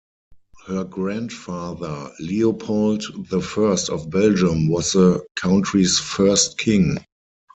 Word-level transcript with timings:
Her 0.65 0.83
grandfather 0.83 2.09
Leopold 2.19 3.03
the 3.29 3.39
First 3.39 3.91
of 3.91 4.09
Belgium 4.09 4.67
was 4.67 4.93
the 4.93 5.23
country's 5.39 5.99
first 5.99 6.57
king. 6.57 6.97